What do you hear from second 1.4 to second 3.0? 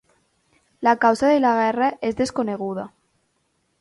la guerra és desconeguda.